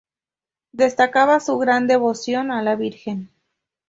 [0.71, 3.29] Destacaba su gran devoción a la Virgen.